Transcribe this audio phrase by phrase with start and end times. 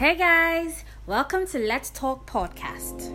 [0.00, 3.12] Hey guys, welcome to Let's Talk Podcast.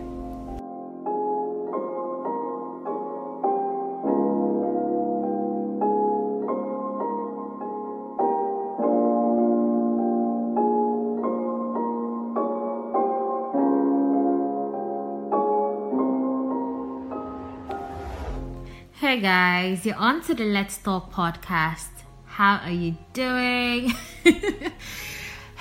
[18.92, 22.04] Hey guys, you're on to the Let's Talk podcast.
[22.26, 23.92] How are you doing?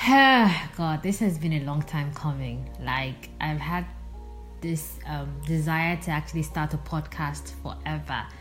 [0.08, 2.70] God, this has been a long time coming.
[2.80, 3.88] Like, I've had
[4.62, 8.24] this um, desire to actually start a podcast forever.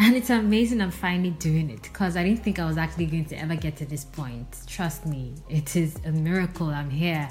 [0.00, 3.24] And it's amazing I'm finally doing it because I didn't think I was actually going
[3.24, 4.46] to ever get to this point.
[4.68, 7.28] Trust me, it is a miracle I'm here.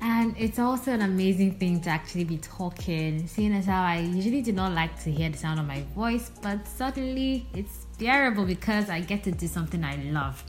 [0.00, 4.40] And it's also an amazing thing to actually be talking, seeing as how I usually
[4.40, 8.88] do not like to hear the sound of my voice, but suddenly it's bearable because
[8.88, 10.44] I get to do something I love.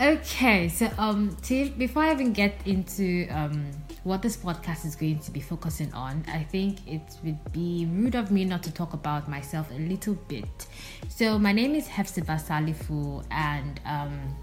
[0.00, 1.36] Okay, so um,
[1.76, 3.66] before I even get into um,
[4.04, 8.14] what this podcast is going to be focusing on, I think it would be rude
[8.14, 10.68] of me not to talk about myself a little bit.
[11.08, 14.36] So my name is Hefzibah Salifu, and um,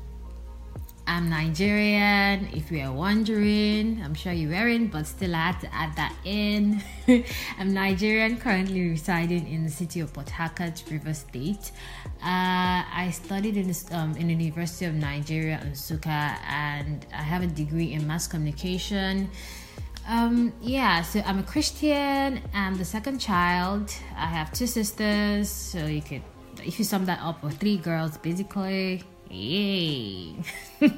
[1.08, 2.50] I'm Nigerian.
[2.52, 6.16] If you are wondering, I'm sure you weren't, but still I had to add that
[6.26, 6.82] in.
[7.60, 11.72] I'm Nigerian, currently residing in the city of Port Harcourt, Rivers State.
[12.24, 17.48] Uh, I studied in, um, in the University of Nigeria, Nsukka, and I have a
[17.48, 19.30] degree in mass communication.
[20.08, 22.42] Um, yeah, so I'm a Christian.
[22.54, 23.94] I'm the second child.
[24.18, 26.24] I have two sisters, so you could,
[26.64, 29.04] if you sum that up, with three girls basically.
[29.30, 30.36] Yay!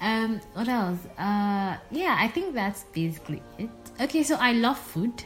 [0.00, 0.98] um, what else?
[1.18, 3.70] Uh, yeah, I think that's basically it.
[4.00, 5.24] Okay, so I love food.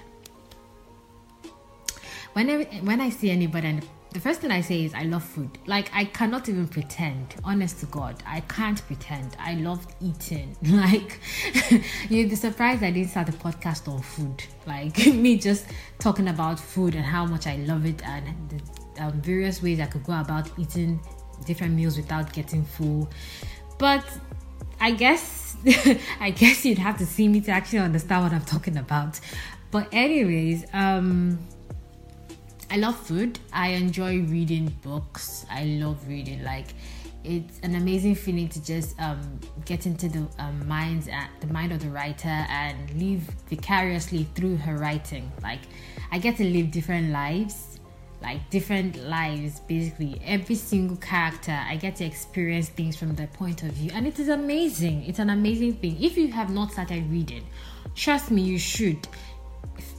[2.32, 5.58] Whenever when I see anybody and the first thing I say is I love food.
[5.66, 7.36] Like I cannot even pretend.
[7.44, 9.36] Honest to God, I can't pretend.
[9.38, 10.56] I love eating.
[10.70, 11.20] Like
[12.08, 14.42] you'd be surprised I didn't start a podcast on food.
[14.66, 15.66] Like me just
[15.98, 19.86] talking about food and how much I love it and the um, various ways I
[19.86, 21.00] could go about eating
[21.46, 23.10] different meals without getting full.
[23.78, 24.04] But
[24.80, 25.56] I guess
[26.20, 29.20] I guess you'd have to see me to actually understand what I'm talking about.
[29.70, 31.38] But anyways, um
[32.72, 33.40] I love food.
[33.52, 35.44] I enjoy reading books.
[35.50, 36.44] I love reading.
[36.44, 36.68] Like
[37.24, 41.72] it's an amazing feeling to just um, get into the um, minds uh, the mind
[41.72, 45.30] of the writer and live vicariously through her writing.
[45.42, 45.60] Like
[46.12, 47.69] I get to live different lives
[48.22, 50.20] like different lives basically.
[50.24, 53.90] Every single character i get to experience things from their point of view.
[53.94, 55.04] And it is amazing.
[55.04, 56.02] It's an amazing thing.
[56.02, 57.46] If you have not started reading
[57.94, 59.08] trust me you should.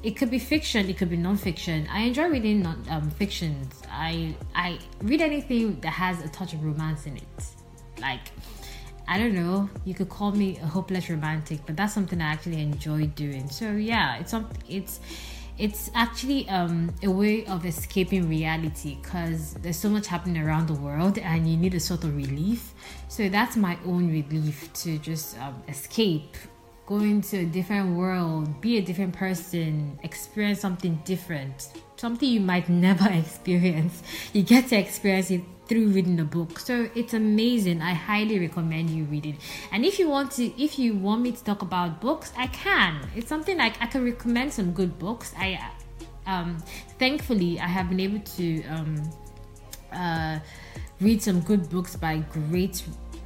[0.04, 1.88] It could be fiction it could be non-fiction.
[1.92, 3.82] I enjoy reading non um, fictions.
[3.90, 7.46] I i read anything that has a touch of romance in it.
[8.00, 8.32] Like
[9.08, 12.62] I don't know, you could call me a hopeless romantic, but that's something I actually
[12.62, 13.50] enjoy doing.
[13.50, 15.00] So yeah, it's something it's
[15.58, 20.74] it's actually um, a way of escaping reality because there's so much happening around the
[20.74, 22.74] world and you need a sort of relief.
[23.08, 26.36] So that's my own relief to just um, escape,
[26.86, 31.70] go into a different world, be a different person, experience something different,
[32.02, 34.02] something you might never experience.
[34.34, 36.60] You get to experience it through reading a book.
[36.60, 37.82] So it's amazing.
[37.82, 39.36] I highly recommend you read it.
[39.72, 43.00] And if you want to, if you want me to talk about books, I can.
[43.16, 45.34] It's something like I can recommend some good books.
[45.38, 45.60] I,
[46.26, 46.58] um,
[47.00, 49.10] thankfully, I have been able to um,
[49.94, 50.40] uh,
[51.00, 52.84] read some good books by great,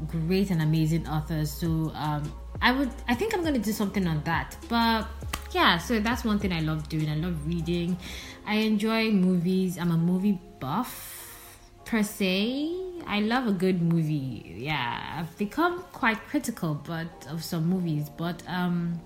[0.08, 1.50] great and amazing authors.
[1.50, 2.32] So um,
[2.62, 4.56] I would, I think I'm going to do something on that.
[4.70, 5.08] But
[5.52, 7.10] yeah, so that's one thing I love doing.
[7.10, 7.98] I love reading.
[8.46, 9.78] I enjoy movies.
[9.78, 12.74] I'm a movie buff per se.
[13.08, 14.56] I love a good movie.
[14.58, 19.00] Yeah, I've become quite critical, but of some movies, but um.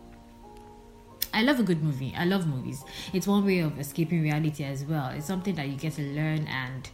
[1.32, 2.12] I love a good movie.
[2.18, 2.84] I love movies.
[3.14, 5.10] It's one way of escaping reality as well.
[5.10, 6.90] It's something that you get to learn and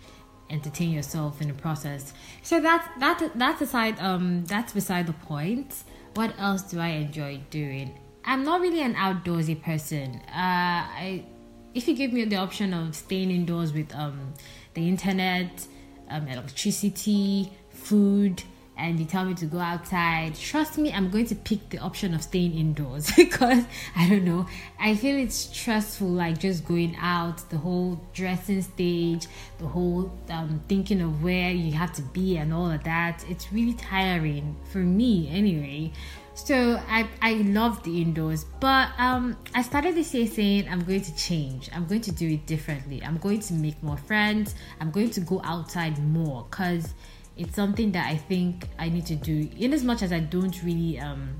[0.49, 2.13] entertain yourself in the process.
[2.43, 5.83] So that's that that's aside um that's beside the point.
[6.15, 7.97] What else do I enjoy doing?
[8.25, 10.21] I'm not really an outdoorsy person.
[10.27, 11.25] Uh I
[11.73, 14.33] if you give me the option of staying indoors with um
[14.73, 15.67] the internet
[16.09, 18.43] um, electricity, food,
[18.77, 22.13] and you tell me to go outside, trust me, I'm going to pick the option
[22.13, 23.63] of staying indoors because
[23.95, 24.47] I don't know.
[24.79, 29.27] I feel it's stressful, like just going out, the whole dressing stage,
[29.59, 33.23] the whole um, thinking of where you have to be, and all of that.
[33.29, 35.93] It's really tiring for me, anyway.
[36.35, 41.01] So I I love the indoors, but um I started this year saying I'm going
[41.01, 41.69] to change.
[41.73, 43.01] I'm going to do it differently.
[43.03, 44.53] I'm going to make more friends.
[44.81, 46.93] I'm going to go outside more cuz
[47.37, 49.49] it's something that I think I need to do.
[49.57, 51.37] In as much as I don't really um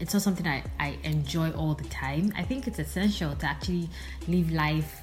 [0.00, 2.32] it's not something I, I enjoy all the time.
[2.36, 3.88] I think it's essential to actually
[4.26, 5.02] live life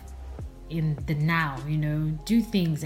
[0.69, 2.83] in the now, you know, do things,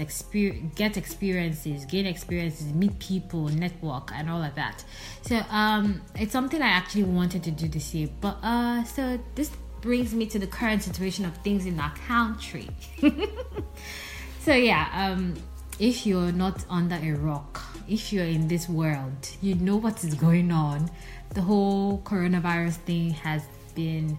[0.74, 4.84] get experiences, gain experiences, meet people, network, and all of that.
[5.22, 8.08] So, um, it's something I actually wanted to do this year.
[8.20, 9.50] But, uh, so this
[9.80, 12.68] brings me to the current situation of things in our country.
[14.40, 15.34] so, yeah, um,
[15.78, 20.14] if you're not under a rock, if you're in this world, you know what is
[20.14, 20.90] going on.
[21.30, 23.42] The whole coronavirus thing has
[23.74, 24.16] been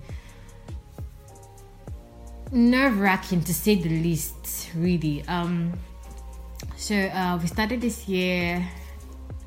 [2.55, 5.23] nerve wracking to say the least, really.
[5.27, 5.73] Um,
[6.77, 8.67] so uh, we started this year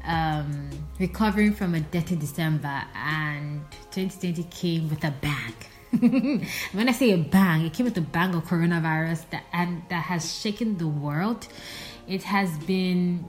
[0.05, 0.71] um,
[1.01, 5.55] recovering from a dirty December, and 2020 came with a bang.
[6.73, 10.03] when I say a bang, it came with a bang of coronavirus that and that
[10.05, 11.49] has shaken the world.
[12.07, 13.25] It has been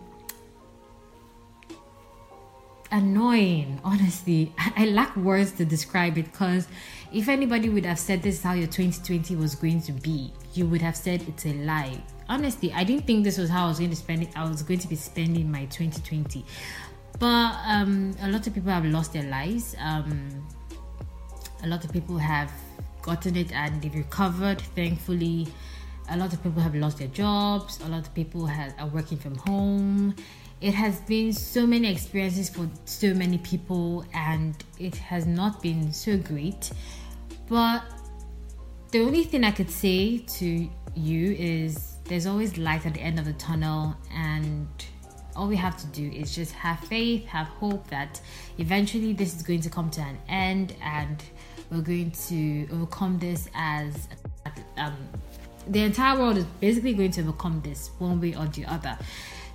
[2.92, 4.54] annoying, honestly.
[4.58, 6.68] I, I lack words to describe it because
[7.12, 10.66] if anybody would have said this is how your 2020 was going to be, you
[10.68, 12.02] would have said it's a lie.
[12.28, 14.30] Honestly, I didn't think this was how I was going to spend it.
[14.36, 16.46] I was going to be spending my 2020.
[17.18, 19.76] But um, a lot of people have lost their lives.
[19.80, 20.48] Um,
[21.64, 22.52] a lot of people have
[23.02, 25.48] gotten it and they've recovered, thankfully.
[26.12, 27.80] A lot of people have lost their jobs.
[27.82, 30.16] A lot of people have, are working from home
[30.62, 35.94] it has been so many experiences for so many people and it has not been
[35.94, 36.72] so great
[37.50, 37.84] but
[38.92, 43.20] the only thing I could say to you is there's always light at the end
[43.20, 44.68] of the tunnel, and
[45.36, 48.22] all we have to do is just have faith, have hope that
[48.58, 51.24] eventually this is going to come to an end, and
[51.70, 54.08] we're going to overcome this as
[54.78, 54.96] um,
[55.68, 58.98] the entire world is basically going to overcome this one way or the other.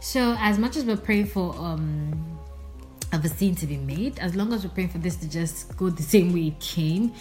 [0.00, 2.38] So, as much as we're praying for um,
[3.12, 5.91] a vaccine to be made, as long as we're praying for this to just go
[5.91, 7.14] the same way it came,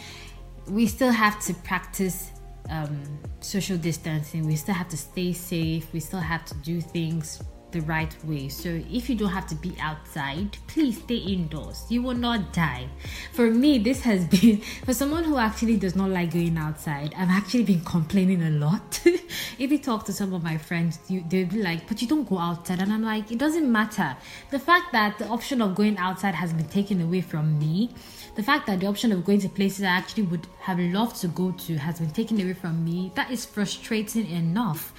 [0.68, 2.32] we still have to practice
[2.70, 4.46] um, social distancing.
[4.46, 5.92] We still have to stay safe.
[5.94, 7.42] We still have to do things
[7.74, 8.48] the right way.
[8.48, 11.86] So if you don't have to be outside, please stay indoors.
[11.90, 12.88] You will not die.
[13.34, 17.14] For me, this has been for someone who actually does not like going outside.
[17.18, 19.02] I've actually been complaining a lot.
[19.06, 22.28] if you talk to some of my friends, you, they'll be like, "But you don't
[22.30, 24.16] go outside," and I'm like, "It doesn't matter."
[24.52, 27.90] The fact that the option of going outside has been taken away from me
[28.36, 31.28] the fact that the option of going to places I actually would have loved to
[31.28, 34.92] go to has been taken away from me, that is frustrating enough.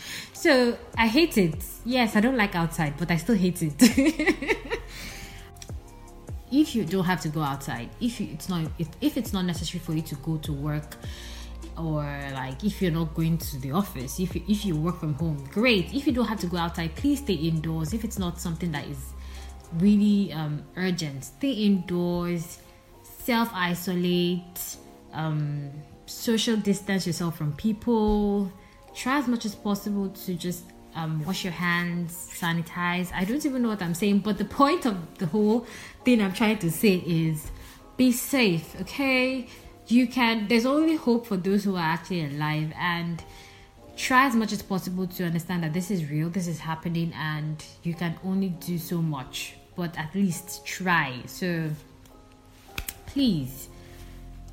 [0.44, 1.64] So I hate it.
[1.87, 3.73] Yes, I don't like outside, but I still hate it.
[6.52, 9.46] if you don't have to go outside, if you, it's not if, if it's not
[9.46, 10.96] necessary for you to go to work,
[11.79, 12.02] or
[12.35, 15.49] like if you're not going to the office, if you, if you work from home,
[15.50, 15.94] great.
[15.94, 17.94] If you don't have to go outside, please stay indoors.
[17.94, 19.14] If it's not something that is
[19.79, 22.58] really um, urgent, stay indoors
[23.02, 24.76] self isolate,
[25.14, 25.70] um,
[26.05, 28.52] social distance yourself from people.
[28.94, 30.64] Try as much as possible to just
[30.94, 33.11] um, wash your hands, sanitize.
[33.12, 35.67] I don't even know what I'm saying, but the point of the whole
[36.05, 37.50] thing I'm trying to say is
[37.96, 39.49] be safe, okay?
[39.88, 43.23] You can, there's only hope for those who are actually alive, and
[43.96, 47.64] try as much as possible to understand that this is real, this is happening, and
[47.82, 51.20] you can only do so much, but at least try.
[51.26, 51.70] So,
[53.06, 53.69] please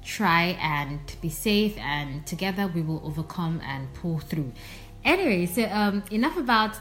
[0.03, 4.51] try and be safe and together we will overcome and pull through.
[5.03, 6.75] Anyway so um enough about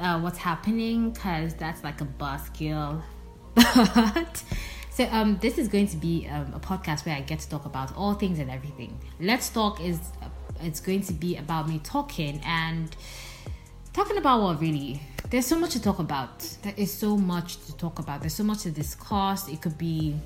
[0.00, 3.02] uh, what's happening because that's like a buzzkill.
[3.54, 4.42] But
[4.90, 7.64] so um this is going to be um, a podcast where i get to talk
[7.64, 8.98] about all things and everything.
[9.20, 10.28] Let's talk is uh,
[10.60, 12.94] it's going to be about me talking and
[13.92, 15.00] talking about what really.
[15.30, 16.40] There's so much to talk about.
[16.62, 18.20] There is so much to talk about.
[18.20, 19.48] There's so much to discuss.
[19.48, 20.16] It could be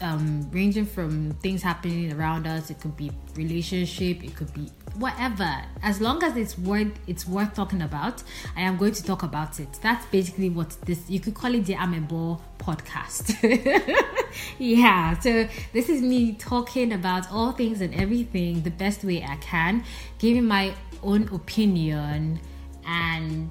[0.00, 2.70] um, ranging from things happening around us.
[2.70, 4.22] It could be relationship.
[4.22, 5.50] It could be whatever.
[5.82, 8.22] As long as it's worth it's worth talking about,
[8.56, 9.68] I am going to talk about it.
[9.82, 11.08] That's basically what this.
[11.08, 13.36] You could call it the Amebo podcast.
[14.58, 15.18] yeah.
[15.18, 19.84] So this is me talking about all things and everything the best way I can,
[20.18, 22.40] giving my own opinion
[22.86, 23.50] and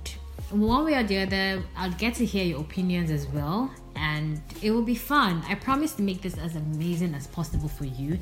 [0.49, 4.71] one way or the other, I'll get to hear your opinions as well and it
[4.71, 5.43] will be fun.
[5.47, 8.19] I promise to make this as amazing as possible for you.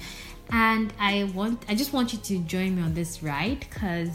[0.52, 4.10] And I want I just want you to join me on this ride cuz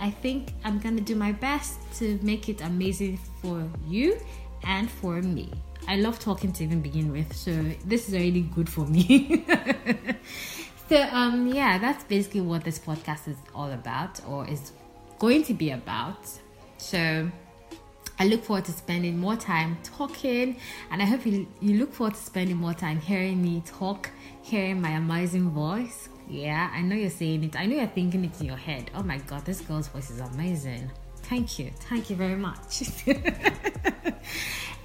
[0.00, 4.18] I think I'm going to do my best to make it amazing for you
[4.64, 5.50] and for me.
[5.88, 7.50] I love talking to even begin with, so
[7.86, 9.44] this is really good for me.
[10.88, 14.72] so um yeah, that's basically what this podcast is all about or is
[15.18, 16.28] going to be about.
[16.78, 17.30] So
[18.18, 20.56] I look forward to spending more time talking,
[20.90, 24.10] and I hope you, you look forward to spending more time hearing me talk,
[24.42, 26.08] hearing my amazing voice.
[26.28, 27.56] Yeah, I know you're saying it.
[27.58, 28.90] I know you're thinking it in your head.
[28.94, 30.90] Oh my god, this girl's voice is amazing.
[31.22, 31.70] Thank you.
[31.80, 32.82] Thank you very much.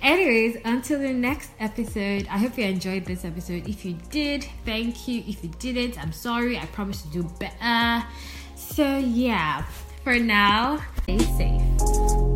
[0.02, 3.68] Anyways, until the next episode, I hope you enjoyed this episode.
[3.68, 5.24] If you did, thank you.
[5.26, 6.58] If you didn't, I'm sorry.
[6.58, 8.06] I promise to do better.
[8.56, 9.64] So, yeah,
[10.04, 12.33] for now, stay safe.